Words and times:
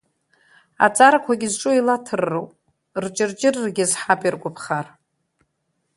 Аҵарақәагь 0.85 1.45
зҿу 1.51 1.71
еилаҭырроуп, 1.73 2.51
рҷырҷыррагь 3.03 3.79
иазҳап 3.79 4.21
иргәаԥхар. 4.27 4.87